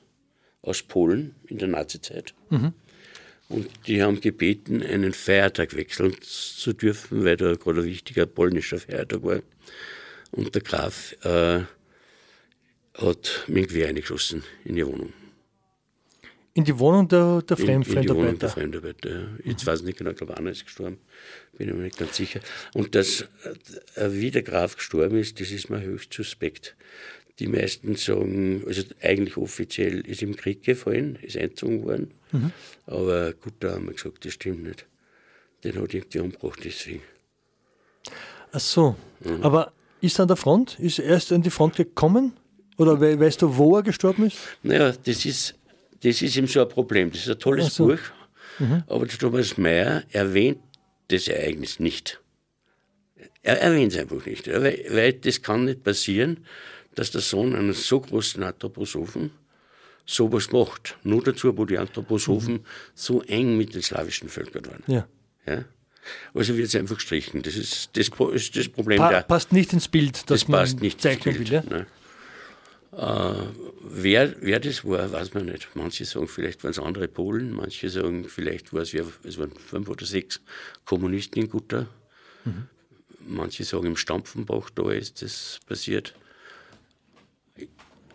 [0.63, 2.35] aus Polen in der Nazizeit.
[3.53, 8.79] Und die haben gebeten, einen Feiertag wechseln zu dürfen, weil da gerade ein wichtiger polnischer
[8.79, 9.41] Feiertag war.
[10.31, 11.61] Und der Graf äh,
[12.95, 15.13] hat mit Gewehr eingeschossen in die Wohnung.
[16.55, 19.11] In die Wohnung der, der In, Fremd in die Wohnung der Fremdarbeiter.
[19.11, 19.29] Ja.
[19.45, 20.99] Jetzt weiß ich nicht genau, ich glaube, einer ist gestorben.
[21.59, 22.41] Bin ich mir nicht ganz sicher.
[22.73, 23.27] Und dass,
[23.97, 26.75] äh, wie der Graf gestorben ist, das ist mir höchst suspekt.
[27.43, 32.15] Die meisten sagen, also eigentlich offiziell ist im Krieg gefallen, ist eingezogen worden.
[32.31, 32.53] Mhm.
[32.87, 34.87] Aber gut, da haben wir gesagt, das stimmt nicht.
[35.65, 37.03] Den hat irgendwie umgebracht deswegen.
[38.53, 38.95] Ach so.
[39.25, 39.43] Mhm.
[39.43, 40.79] Aber ist er an der Front?
[40.79, 42.35] Ist er erst an die Front gekommen?
[42.79, 44.37] Oder we weißt du, wo er gestorben ist?
[44.63, 45.57] Naja, das ist,
[46.01, 47.11] das ist ihm so ein Problem.
[47.11, 47.89] Das ist ein tolles so.
[47.89, 47.99] Buch,
[48.87, 50.61] aber der Thomas Mayer erwähnt
[51.09, 52.21] das Ereignis nicht.
[53.43, 56.47] Er erwähnt es einfach nicht, weil, weil das kann nicht passieren,
[56.95, 59.31] dass der Sohn eines so großen Anthroposophen
[60.05, 60.97] sowas macht.
[61.05, 64.83] Nur dazu, wo die Anthroposophen so eng mit den slawischen Völkern waren.
[64.87, 65.07] Ja.
[65.47, 65.65] Ja?
[66.35, 67.43] Also wird es einfach gestrichen.
[67.43, 70.61] Das ist das, ist das Problem Pa der, passt nicht ins Bild, das, das man
[70.61, 71.63] passt nicht ins zeichnen Bild, will.
[71.71, 71.87] Ja?
[72.93, 73.47] Äh,
[73.81, 75.69] wer, wer das war, weiß man nicht.
[75.75, 79.89] Manche sagen, vielleicht waren es andere Polen, manche sagen, vielleicht war es, es waren fünf
[79.89, 80.41] oder sechs
[80.85, 81.87] Kommunisten in Gutta.
[82.45, 82.67] Mhm.
[83.27, 86.15] Manche sagen, im Stampfenbach, da ist das passiert.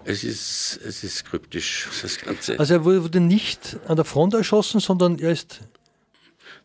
[0.10, 2.58] Es ist, es ist kryptisch, das Ganze.
[2.58, 5.60] Also er wurde nicht an der Front erschossen, sondern er ist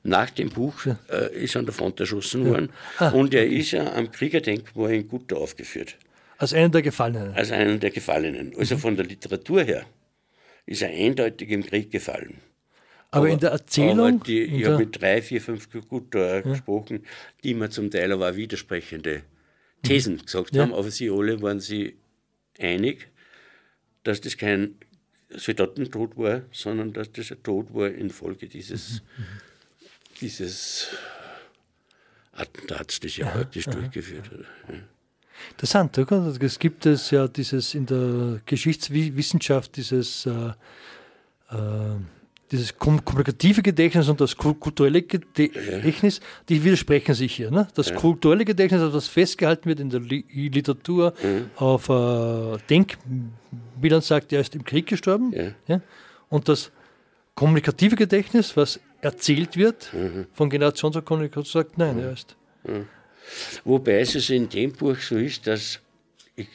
[0.05, 0.97] nach dem Buch ja.
[1.11, 5.09] äh, ist an der Front erschossen worden ah, und er ist ja am Kriegerdenkmal in
[5.09, 5.97] Gutta aufgeführt.
[6.39, 7.35] Als einer der Gefallenen?
[7.35, 8.53] Als einer der Gefallenen.
[8.57, 8.81] Also mhm.
[8.81, 9.87] von der Literatur her
[10.67, 12.39] ist er eindeutig im Krieg gefallen.
[13.11, 14.23] Aber, aber in der Erzählung?
[14.23, 16.41] Die, ich habe mit drei, vier, fünf Gutta ja.
[16.43, 17.05] gesprochen,
[17.43, 19.23] die mir zum Teil aber auch widersprechende
[19.83, 20.25] Thesen mhm.
[20.25, 21.97] gesagt haben, aber sie alle waren sie
[22.59, 23.12] einig,
[24.03, 24.77] dass das kein
[25.31, 29.25] Soldatentod war, sondern dass das ein Tod war infolge dieses, mhm.
[30.21, 30.89] dieses
[32.33, 34.41] Attentats, das ja heute durchgeführt hat.
[34.69, 34.75] Ja.
[35.51, 36.35] Interessant, oder?
[36.41, 40.53] Es gibt es ja dieses in der Geschichtswissenschaft dieses, äh,
[41.51, 41.97] äh,
[42.53, 47.51] dieses kommunikative Gedächtnis und das kulturelle Gedächtnis, die widersprechen sich hier.
[47.51, 47.67] Ne?
[47.75, 51.15] Das kulturelle Gedächtnis, also was festgehalten wird in der Literatur
[51.57, 55.33] auf äh, Denkbildern, sagt, er ist im Krieg gestorben.
[55.67, 55.81] Ja.
[56.29, 56.71] Und das
[57.35, 59.91] kommunikative Gedächtnis, was erzählt wird
[60.35, 62.37] von Generation zu Generation, sagt, nein, er ist.
[63.65, 65.81] Wobei es also in dem Buch so ist, dass,
[66.37, 66.49] ich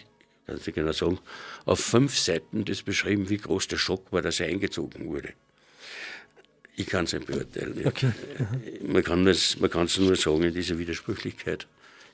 [0.45, 1.19] kann es genau sagen,
[1.65, 5.33] auf fünf Seiten das beschrieben, wie groß der Schock war, dass er eingezogen wurde.
[6.79, 7.81] Ich kann es nicht beurteilen.
[7.85, 8.11] Okay.
[8.85, 11.65] Man kann es man nur sagen in dieser Widersprüchlichkeit.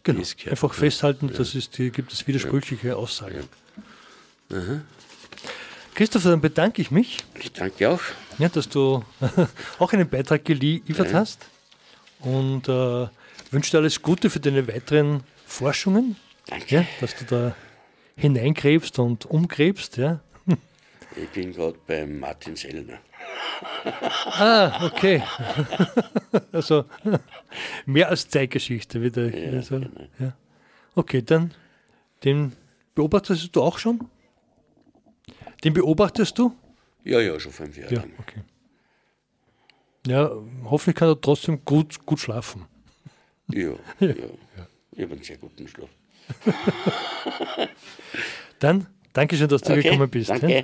[0.03, 0.23] Genau.
[0.49, 1.37] Einfach festhalten, ja.
[1.37, 2.95] dass es die, gibt es widersprüchliche ja.
[2.95, 3.43] Aussagen.
[4.49, 4.81] Ja.
[5.95, 7.17] Christopher, dann bedanke ich mich.
[7.39, 7.99] Ich danke auch.
[8.39, 9.03] Ja, dass du
[9.79, 11.45] auch einen Beitrag geliefert hast.
[12.21, 13.07] Und äh,
[13.51, 16.15] wünsche dir alles Gute für deine weiteren Forschungen.
[16.47, 16.75] Danke.
[16.75, 17.55] Ja, dass du da
[18.15, 19.97] hineingräbst und umgräbst.
[19.97, 20.21] Ja.
[21.15, 22.99] Ich bin gerade beim Martin Sellner.
[24.25, 25.21] Ah, okay.
[26.51, 26.85] also
[27.85, 29.35] mehr als Zeitgeschichte wieder.
[29.35, 30.07] Ja, also, genau.
[30.19, 30.35] ja.
[30.95, 31.53] Okay, dann
[32.23, 32.53] den
[32.95, 34.07] beobachtest du auch schon?
[35.63, 36.55] Den beobachtest du?
[37.03, 38.13] Ja, ja, schon fünf Jahre ja, lang.
[38.19, 38.41] Okay.
[40.07, 40.31] Ja,
[40.65, 42.65] hoffentlich kann er trotzdem gut, gut schlafen.
[43.49, 44.07] Ja, ja.
[44.07, 44.15] ja.
[44.91, 45.89] Ich habe einen sehr guten Schlaf.
[48.59, 50.29] Dann, danke schön, dass du okay, gekommen bist.
[50.29, 50.49] Danke.
[50.49, 50.63] Ja?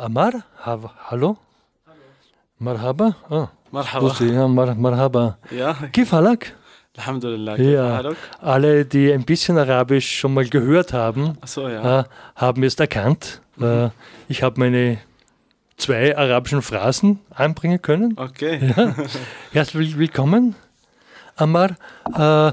[0.00, 0.32] Amar.
[0.64, 0.78] Ha
[1.10, 1.36] Hallo?
[2.58, 3.14] Marhaba?
[3.30, 5.36] Ah, مرحبا wusste ich, ja, Mar Marhaba.
[5.50, 6.52] Ja, Kif halak?
[6.98, 11.68] الحمد لله كيف Ja, حالك؟ alle, die ein bisschen Arabisch schon mal gehört haben, Achso,
[11.68, 12.00] ja.
[12.00, 12.04] äh,
[12.36, 13.42] haben es erkannt.
[13.60, 13.90] Äh,
[14.28, 14.98] ich habe meine
[15.76, 18.16] zwei arabischen Phrasen anbringen können.
[18.18, 18.72] Okay.
[18.76, 18.94] Ja.
[19.52, 20.54] Herzlich willkommen,
[21.36, 21.70] Amar.
[22.14, 22.52] Äh,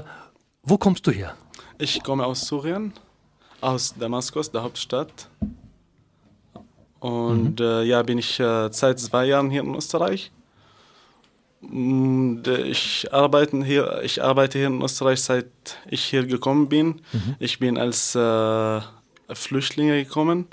[0.64, 1.34] wo kommst du her?
[1.78, 2.92] Ich komme aus Syrien,
[3.62, 5.28] aus Damaskus, der Hauptstadt.
[6.99, 10.31] Und äh, ja, bin ich äh, seit zwei Jahren hier in Österreich.
[11.61, 15.47] Und, äh, ich, arbeite hier, ich arbeite hier in Österreich, seit
[15.89, 17.01] ich hier gekommen bin.
[17.39, 18.81] Ich bin als äh,
[19.29, 20.47] Flüchtling gekommen,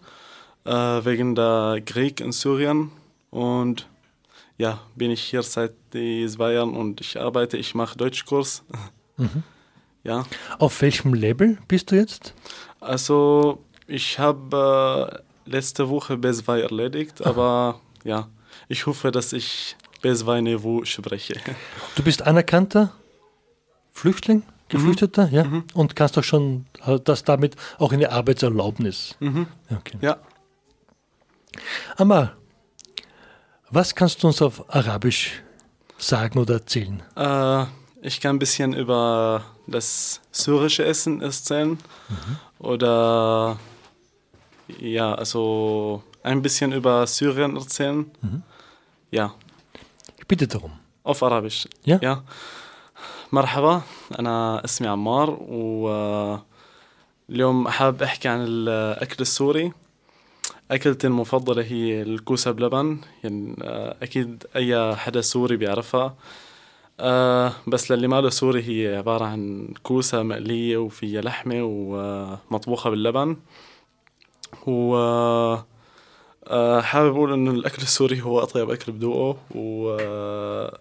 [0.64, 2.90] äh, wegen der Krieg in Syrien.
[3.30, 3.88] Und
[4.58, 8.64] ja, bin ich hier seit zwei Jahren und ich arbeite, ich mache Deutschkurs.
[10.06, 10.24] Ja.
[10.60, 12.32] Auf welchem Level bist du jetzt?
[12.78, 18.28] Also, ich habe äh, letzte Woche B2 erledigt, aber ja,
[18.68, 21.34] ich hoffe, dass ich B2-Niveau spreche.
[21.94, 22.92] Du bist anerkannter
[23.92, 25.46] Flüchtling, Geflüchteter, ja?
[25.74, 29.16] Und kannst auch schon äh, das damit auch eine Arbeitserlaubnis.
[29.20, 29.46] Ja,
[29.78, 29.98] Okay.
[30.02, 30.18] Ja,
[31.96, 32.36] Amal,
[33.70, 35.42] was kannst du uns auf Arabisch
[35.98, 37.02] sagen oder erzählen?
[37.16, 37.64] äh,
[38.02, 41.76] ich kann ein bisschen über das syrische Essen erzählen.
[42.60, 43.58] Oder
[44.80, 48.10] ja, also ein bisschen über Syrien erzählen.
[49.10, 49.34] Ja,
[50.18, 50.72] Ich bitte darum.
[51.04, 51.68] auf Arabisch.
[51.84, 51.98] Ja?
[52.02, 52.22] Ja.
[53.32, 53.82] مرحبا
[54.18, 55.30] أنا اسمي عمار
[57.28, 59.72] واليوم حابب أحكي عن الأكل السوري
[60.70, 66.14] أكلتي المفضلة هي الكوسة بلبن يعني آه، أكيد أي حدا سوري بيعرفها
[67.00, 73.36] آه، بس للي ما له سوري هي عبارة عن كوسة مقلية وفيها لحمة ومطبوخة باللبن
[74.66, 74.96] و
[76.48, 80.78] آه، حابب أقول إنه الأكل السوري هو أطيب أكل بدوقه و آه،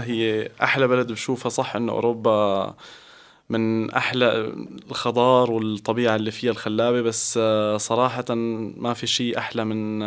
[0.00, 2.74] هي أحلى بلد بشوفها صح إنه أوروبا
[3.50, 4.54] من أحلى
[4.90, 8.24] الخضار والطبيعة اللي فيها الخلابة بس آه، صراحة
[8.76, 10.04] ما في شيء أحلى من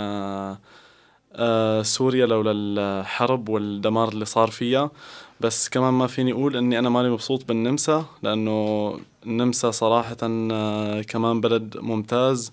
[1.84, 4.92] سوريا لولا الحرب والدمار اللي صار فيها.
[5.40, 11.42] بس كمان ما فيني أقول إني أنا ماني مبسوط بالنمسا لأنه النمسا صراحة آه، كمان
[11.42, 12.52] بلد ممتاز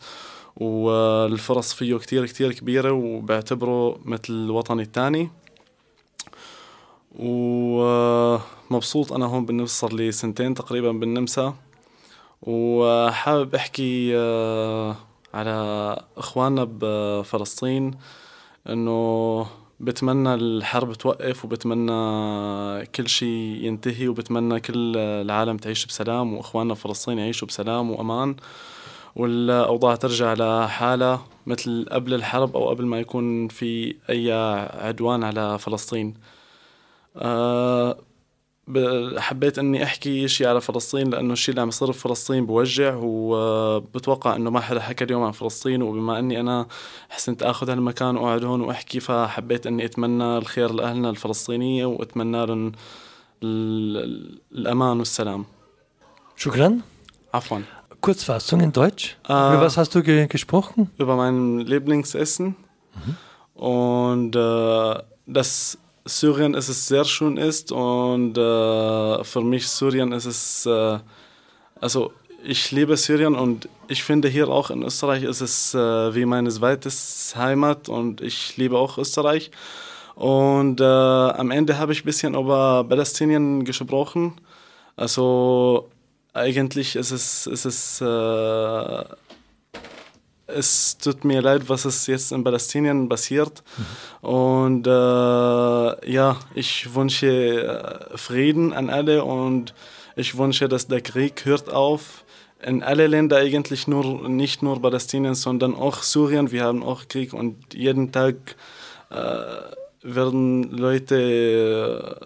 [0.56, 5.30] والفرص فيه كتير كتير كبيرة وبعتبره مثل وطني التاني
[7.18, 11.54] ومبسوط أنا هون بالنمسا صار لي سنتين تقريبا بالنمسا.
[12.42, 14.96] وحابب أحكي آه،
[15.34, 17.90] على إخواننا بفلسطين
[18.68, 19.46] إنه
[19.80, 27.48] بتمنى الحرب توقف وبتمنى كل شيء ينتهي وبتمنى كل العالم تعيش بسلام وإخواننا بفلسطين يعيشوا
[27.48, 28.36] بسلام وأمان.
[29.16, 34.32] والأوضاع ترجع لحالها مثل قبل الحرب أو قبل ما يكون في أي
[34.86, 36.14] عدوان على فلسطين.
[37.16, 37.92] ب-
[39.18, 44.50] حبيت إني أحكي شيء على فلسطين لأنه الشيء اللي عم يصير بفلسطين بوجع وبتوقع إنه
[44.50, 46.66] ما حدا حكى اليوم عن فلسطين وبما إني أنا
[47.10, 52.72] حسنت آخذ هالمكان واقعد هون وأحكي فحبيت إني أتمنى الخير لأهلنا الفلسطينية وأتمنى لهم
[53.42, 55.44] ال- ال- الأمان والسلام
[56.36, 56.72] Shukran.
[57.34, 57.58] عفوا
[58.06, 59.16] Kurzfassung in Deutsch.
[59.28, 59.54] Ah.
[59.54, 60.90] Über was hast du ge gesprochen?
[60.98, 62.54] über mein Lieblingsessen
[63.54, 64.94] und äh,
[65.26, 70.98] dass Syrien ist es sehr schön ist und äh, für mich Syrien ist es äh,
[71.80, 72.12] also
[72.44, 76.50] ich liebe Syrien und ich finde hier auch in Österreich ist es äh, wie meine
[76.50, 79.50] zweites Heimat und ich liebe auch Österreich.
[80.14, 84.40] Und äh, am Ende habe ich ein bisschen über Palästinien gesprochen.
[84.96, 85.90] Also
[86.32, 89.04] eigentlich ist es ist es äh,
[90.54, 93.62] es tut mir leid, was es jetzt in Palästinien passiert.
[94.20, 99.74] Und äh, ja, ich wünsche äh, Frieden an alle und
[100.16, 102.24] ich wünsche, dass der Krieg hört auf.
[102.62, 106.50] In alle Länder eigentlich nur, nicht nur Palästinien, sondern auch Syrien.
[106.50, 108.56] Wir haben auch Krieg und jeden Tag
[109.10, 109.42] äh,
[110.02, 112.18] werden Leute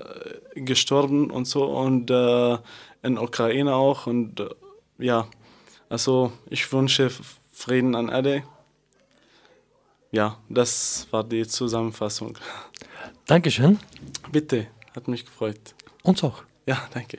[0.54, 2.58] äh, gestorben und so und äh,
[3.02, 4.48] in Ukraine auch und äh,
[4.98, 5.28] ja,
[5.88, 7.10] also ich wünsche
[7.58, 8.44] Frieden an alle.
[10.12, 12.38] Ja, das war die Zusammenfassung.
[13.26, 13.80] Dankeschön.
[14.30, 15.74] Bitte, hat mich gefreut.
[16.04, 16.44] Uns auch.
[16.66, 17.18] Ja, danke.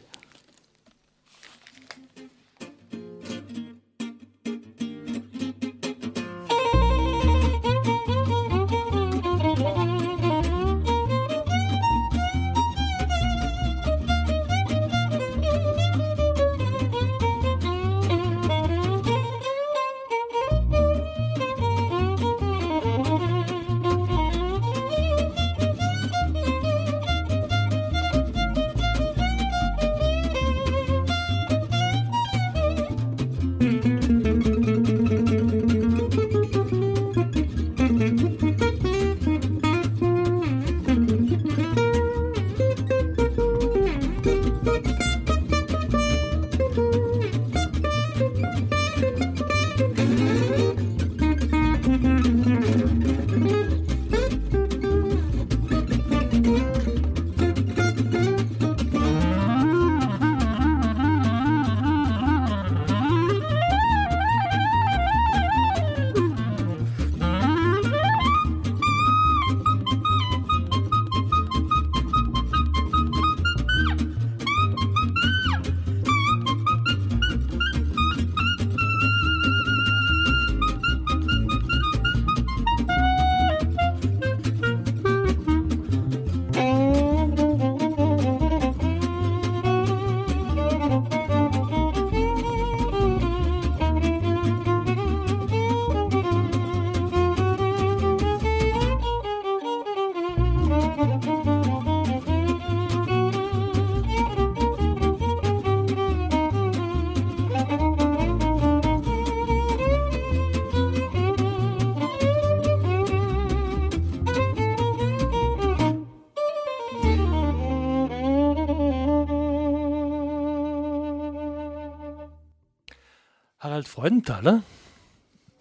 [124.00, 124.64] Freudenthaler.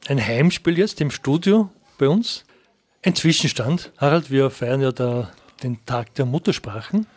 [0.07, 2.45] Ein Heimspiel jetzt im Studio bei uns.
[3.03, 3.91] Ein Zwischenstand.
[3.99, 5.33] Harald, wir feiern ja da
[5.65, 7.09] den Tag der Muttersprachen.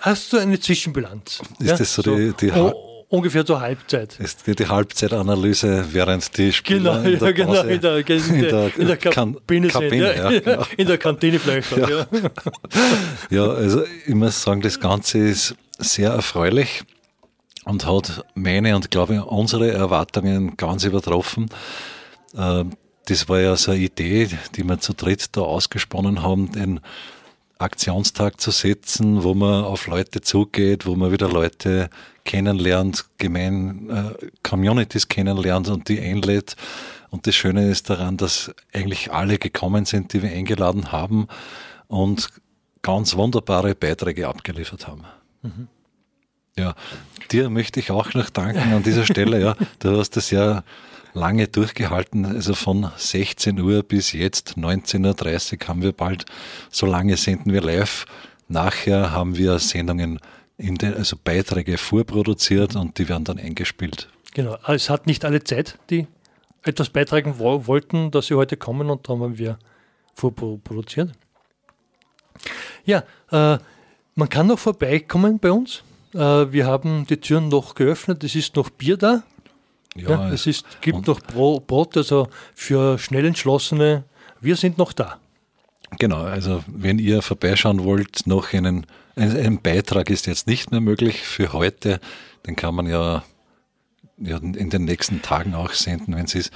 [0.00, 1.40] Hast du eine Zwischenbilanz?
[1.60, 4.18] Ist das so die- die Ha- oh, ungefähr zur Halbzeit?
[4.18, 8.42] Ist die, die Halbzeitanalyse, während die Spieler Genau, in der ja, genau, in der, in
[8.42, 10.30] der, in der Kabine, Kabine, ja.
[10.32, 10.66] ja, genau.
[10.76, 11.72] In der Kantine vielleicht.
[11.74, 12.06] auch, Ja.
[13.30, 16.82] Ja, also ich muss sagen, das Ganze ist sehr erfreulich
[17.64, 21.48] und hat meine und glaube ich unsere Erwartungen ganz übertroffen.
[22.36, 22.70] Ähm,
[23.06, 26.80] Das war ja so eine Idee, die wir zu dritt da ausgesponnen haben, den
[27.58, 31.90] Aktionstag zu setzen, wo man auf Leute zugeht, wo man wieder Leute
[32.24, 36.56] kennenlernt, gemein äh, Communities kennenlernt und die einlädt.
[37.10, 41.28] Und das Schöne ist daran, dass eigentlich alle gekommen sind, die wir eingeladen haben
[41.88, 42.28] und
[42.80, 45.04] ganz wunderbare Beiträge abgeliefert haben.
[46.58, 46.76] Ja,
[47.32, 49.40] dir möchte ich auch noch danken an dieser Stelle.
[49.40, 50.62] Ja, du hast das ja
[51.12, 56.26] lange durchgehalten, also von 16 Uhr bis jetzt 19.30 Uhr haben wir bald,
[56.70, 58.06] so lange senden wir live.
[58.46, 60.20] Nachher haben wir Sendungen,
[60.58, 64.08] den, also Beiträge vorproduziert und die werden dann eingespielt.
[64.32, 66.06] Genau, es hat nicht alle Zeit, die
[66.62, 69.58] etwas beitragen wo wollten, dass sie heute kommen und darum haben wir
[70.14, 71.12] vorproduziert.
[72.84, 73.58] Ja, äh,
[74.14, 75.82] man kann noch vorbeikommen bei uns.
[76.14, 79.22] Äh, wir haben die Türen noch geöffnet, es ist noch Bier da.
[79.96, 84.04] Ja, es ist, gibt noch Bro Brot, also für schnell entschlossene,
[84.40, 85.18] wir sind noch da.
[85.98, 90.80] Genau, also wenn ihr vorbeischauen wollt, noch einen, ein, ein Beitrag ist jetzt nicht mehr
[90.80, 92.00] möglich für heute,
[92.46, 93.22] den kann man ja,
[94.18, 96.52] ja in den nächsten Tagen auch senden, wenn es ist.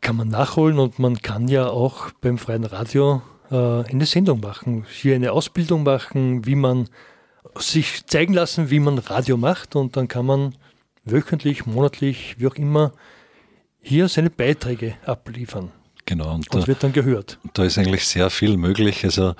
[0.00, 3.20] Kann man nachholen und man kann ja auch beim freien Radio
[3.50, 6.88] äh, eine Sendung machen, hier eine Ausbildung machen, wie man
[7.56, 10.54] sich zeigen lassen, wie man Radio macht und dann kann man
[11.04, 12.92] wöchentlich, monatlich, wie auch immer,
[13.80, 15.70] hier seine Beiträge abliefern
[16.06, 17.38] Genau, und und da, wird dann gehört.
[17.54, 19.04] da ist eigentlich sehr viel möglich.
[19.04, 19.34] Also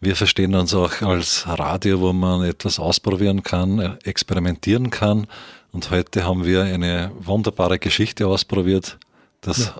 [0.00, 5.26] wir verstehen uns auch als Radio, wo man etwas ausprobieren kann, äh, experimentieren kann.
[5.72, 8.98] Und heute haben wir eine wunderbare Geschichte ausprobiert.
[9.40, 9.72] Das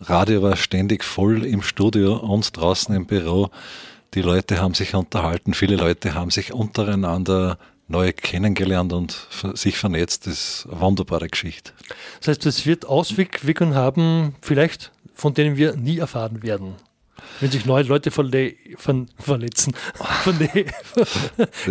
[0.00, 3.50] Radio war ständig voll im Studio und draußen im Büro.
[4.16, 10.26] Die Leute haben sich unterhalten, viele Leute haben sich untereinander neu kennengelernt und sich vernetzt.
[10.26, 11.72] Das ist eine wunderbare Geschichte.
[12.20, 16.76] Das heißt, es wird Auswirkungen haben, vielleicht, von denen wir nie erfahren werden.
[17.40, 19.74] Wenn sich neue Leute verle ver verletzen,
[20.22, 20.64] Verne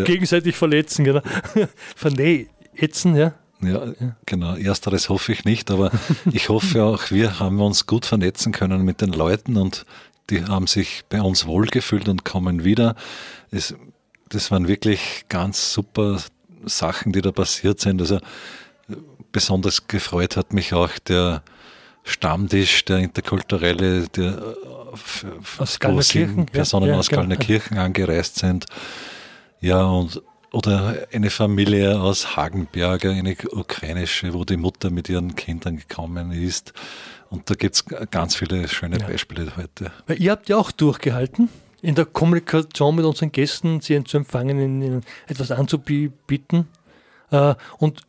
[0.05, 1.21] gegenseitig verletzen, genau.
[1.95, 3.33] Vernetzen, ja.
[3.63, 3.87] Ja,
[4.27, 4.55] genau.
[4.55, 5.89] Ersteres hoffe ich nicht, aber
[6.31, 9.87] ich hoffe auch, wir haben uns gut vernetzen können mit den Leuten und
[10.29, 12.95] die haben sich bei uns wohlgefühlt und kommen wieder.
[13.51, 13.75] Es,
[14.29, 16.19] das waren wirklich ganz super
[16.65, 18.01] Sachen, die da passiert sind.
[18.01, 18.19] Also
[19.31, 21.43] besonders gefreut hat mich auch der
[22.03, 24.55] Stammtisch, der interkulturelle, der
[25.57, 27.21] Aus wo sieben Gallnerkirchen, ja, Personen ja, aus genau.
[27.21, 28.65] Gallnerkirchen angereist sind.
[29.59, 30.21] Ja, und
[30.55, 36.73] oder eine Familie aus Hagenberger, eine ukrainische, wo die Mutter mit ihren Kindern gekommen ist.
[37.29, 39.07] Und da gibt es ganz viele schöne Ja.
[39.07, 39.91] Beispiele heute.
[40.07, 41.49] Weil ihr habt ja auch durchgehalten,
[41.81, 46.67] in der Kommunikation mit unseren Gästen, sie zu empfangen, ihnen etwas anzubieten.
[47.31, 48.01] Äh, Und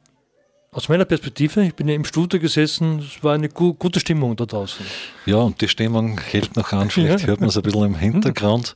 [0.70, 4.36] aus meiner Perspektive, ich bin ja im Studio gesessen, es war eine gu gute Stimmung
[4.36, 4.84] da draußen.
[5.24, 7.28] Ja, und die Stimmung hält noch an, vielleicht Ja.
[7.28, 8.74] hört man es ein bisschen im Hintergrund.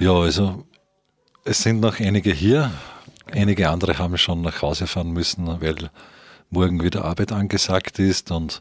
[0.00, 0.64] Ja, also
[1.48, 2.70] es sind noch einige hier.
[3.32, 5.90] Einige andere haben schon nach Hause fahren müssen, weil
[6.50, 8.60] morgen wieder Arbeit angesagt ist und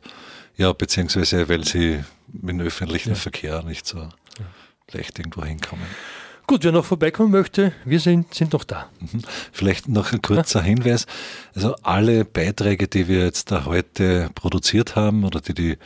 [0.55, 4.07] ja, beziehungsweise weil sie mit dem öffentlichen Verkehr nicht so
[4.91, 5.85] leicht irgendwo hinkommen.
[6.47, 8.89] Gut, wer noch vorbeikommen möchte, wir sind, sind noch da.
[9.51, 11.05] Vielleicht noch ein kurzer Hinweis.
[11.53, 15.77] Also alle Beiträge, die wir jetzt da heute produziert haben oder die die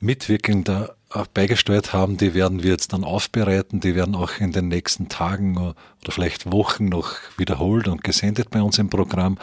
[0.00, 0.94] Mitwirkenden da
[1.32, 3.80] beigesteuert haben, die werden wir jetzt dann aufbereiten.
[3.80, 5.74] Die werden auch in den nächsten Tagen oder
[6.08, 9.38] vielleicht Wochen noch wiederholt und gesendet bei uns im Programm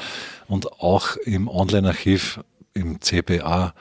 [0.47, 2.41] und auch im Online-Archiv
[2.73, 3.73] im cba.media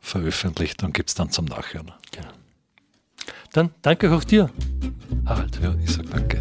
[0.00, 1.92] veröffentlicht und gibt es dann zum Nachhören.
[3.54, 4.50] Dann danke auch dir,
[5.26, 5.60] Harald.
[5.62, 6.40] Ja, ich sage danke.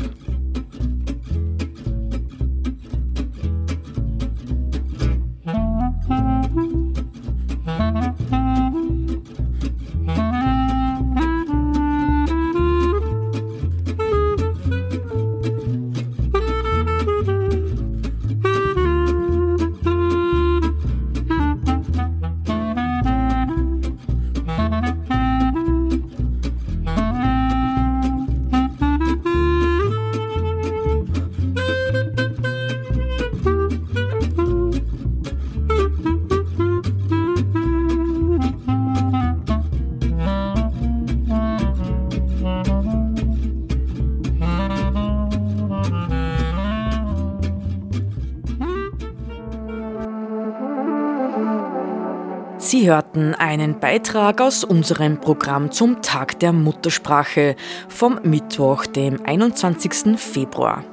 [52.83, 57.55] Sie hörten einen Beitrag aus unserem Programm zum Tag der Muttersprache
[57.87, 60.19] vom Mittwoch, dem 21.
[60.19, 60.83] Februar.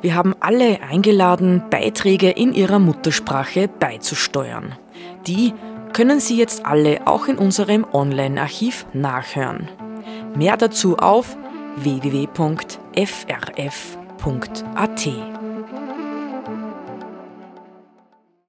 [0.00, 4.74] Wir haben alle eingeladen, Beiträge in ihrer Muttersprache beizusteuern.
[5.26, 5.52] Die
[5.92, 9.68] können Sie jetzt alle auch in unserem Online-Archiv nachhören.
[10.34, 11.36] Mehr dazu auf
[11.76, 12.38] www.frf.at.